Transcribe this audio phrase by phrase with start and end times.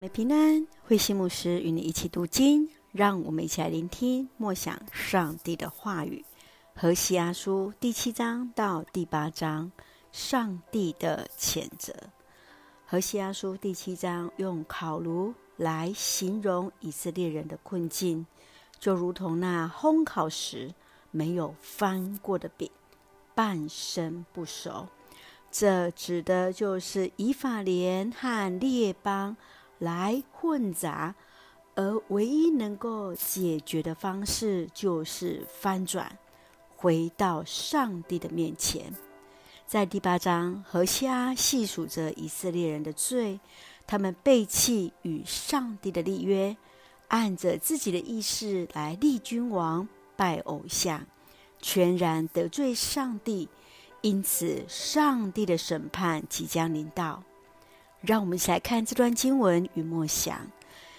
[0.00, 6.24] 每平安，慧馨牧师与你一起读经，让我们一起来聆听默想上帝的话语。
[6.76, 9.72] 何西阿书第七章到第八章，
[10.12, 11.92] 上帝的谴责。
[12.86, 18.24] 何西阿书第七章用烤炉来形容以色列人的困境，
[18.78, 20.72] 就如同那烘烤时
[21.10, 22.70] 没有翻过的饼，
[23.34, 24.86] 半生不熟。
[25.50, 29.36] 这指的就是以法莲和列邦。
[29.78, 31.14] 来混杂，
[31.74, 36.18] 而唯一能够解决的方式就是翻转，
[36.76, 38.92] 回到上帝的面前。
[39.66, 43.38] 在第八章，何西阿细数着以色列人的罪，
[43.86, 46.56] 他们背弃与上帝的立约，
[47.08, 51.06] 按着自己的意思来立君王、拜偶像，
[51.60, 53.48] 全然得罪上帝，
[54.00, 57.22] 因此上帝的审判即将临到。
[58.00, 60.46] 让我们一起来看这段经文与默想，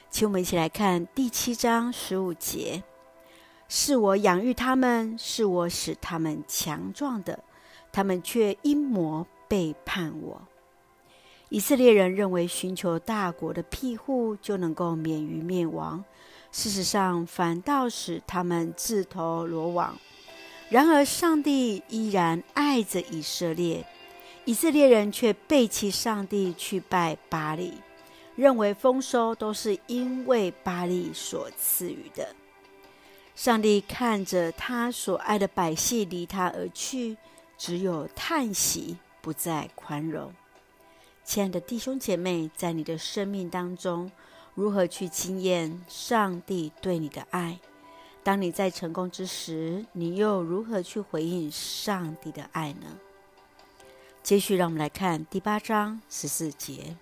[0.09, 2.83] 请我们一起来看第七章十五节
[3.69, 7.41] ：“是我养育他们，是我使他们强壮的，
[7.91, 10.41] 他们却因魔背叛我。”
[11.47, 16.03] 以色列人认为寻求大国的庇护就能够免于灭亡，
[16.51, 19.97] 事实上反倒使他们自投罗网。
[20.69, 23.85] 然而，上帝依然爱着以色列。
[24.49, 27.71] 以色列人却背弃上帝去拜巴力，
[28.35, 32.35] 认为丰收都是因为巴力所赐予的。
[33.35, 37.15] 上帝看着他所爱的百姓离他而去，
[37.59, 40.33] 只有叹息，不再宽容。
[41.23, 44.11] 亲爱的弟兄姐妹，在你的生命当中，
[44.55, 47.59] 如何去经验上帝对你的爱？
[48.23, 52.97] 当你在成功之时，你又如何去回应上帝的爱呢？
[54.21, 56.95] 接续，让我们来看第八章十四节：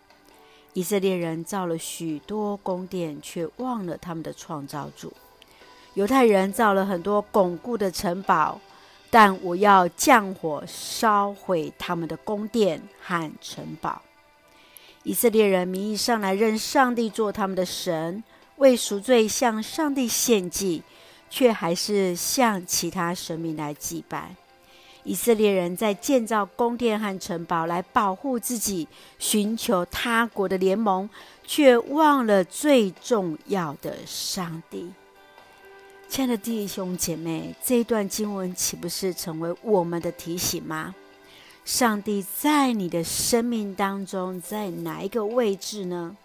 [0.73, 5.09] 以色列人造了许多宫殿，却忘了他们的创造主；
[5.95, 8.61] 犹太人造了很多巩固的城堡，
[9.09, 14.01] 但我要降火烧毁他们的宫殿和城堡。
[15.03, 18.23] 以色列人名义上来认上帝做他们的神，
[18.57, 20.83] 为赎罪向上帝献祭，
[21.29, 24.35] 却还是向其他神明来祭拜。
[25.07, 28.85] 以色列人在建造宫殿和城堡来保护自己，
[29.17, 31.09] 寻求他国的联盟，
[31.45, 34.91] 却忘了最重要的上帝。
[36.09, 40.93] 亲爱的弟兄姐妹，这一段经文岂不是成为我们的提醒吗？
[41.63, 46.17] 上帝在你的生命当中，在哪一个位置呢？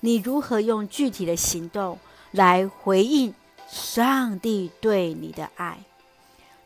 [0.00, 1.98] 你如何用具体的行动
[2.32, 3.32] 来回应
[3.66, 5.78] 上帝对你的爱？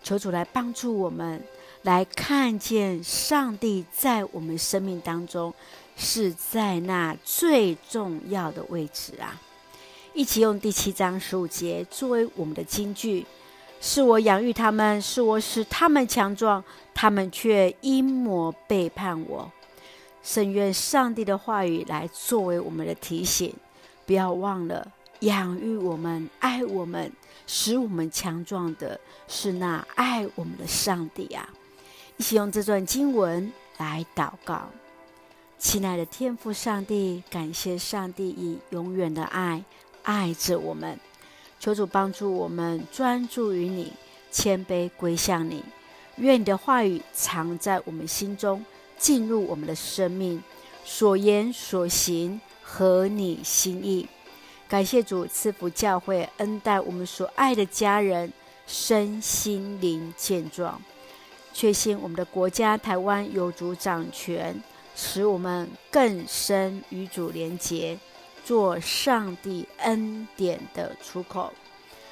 [0.02, 1.42] 求主来帮助我们，
[1.82, 5.52] 来看见上帝在我们生命当中
[5.96, 9.40] 是在那最重要的位置啊！
[10.14, 13.26] 一起用第七章十五节作为我们的金句：
[13.80, 16.62] 是我养育他们，是我使他们强壮，
[16.94, 19.50] 他们却因魔背叛我。
[20.22, 23.54] 圣愿上帝的话语来作为我们的提醒，
[24.06, 24.92] 不要忘了。
[25.20, 27.12] 养育我们、爱我们、
[27.46, 31.48] 使我们强壮的是那爱我们的上帝啊！
[32.16, 34.70] 一起用这段经文来祷告，
[35.58, 39.64] 亲爱的天父上帝，感谢上帝以永远的爱
[40.02, 40.98] 爱着我们，
[41.58, 43.92] 求主帮助我们专注于你，
[44.30, 45.64] 谦卑归向你。
[46.16, 48.64] 愿你的话语藏在我们心中，
[48.96, 50.42] 进入我们的生命，
[50.84, 54.08] 所言所行合你心意。
[54.68, 58.30] 感谢主赐福教会，恩待我们所爱的家人，
[58.66, 60.80] 身心灵健壮。
[61.54, 64.62] 确信我们的国家台湾有主掌权，
[64.94, 67.98] 使我们更深与主连结，
[68.44, 71.50] 做上帝恩典的出口。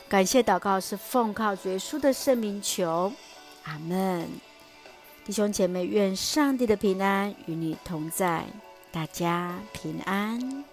[0.09, 3.13] 感谢祷告是奉靠耶稣的圣名求，
[3.65, 4.27] 阿门。
[5.27, 8.45] 弟兄姐妹，愿上帝的平安与你同在，
[8.91, 10.65] 大家平安。